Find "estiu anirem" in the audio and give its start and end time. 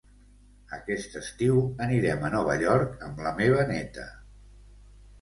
1.19-2.27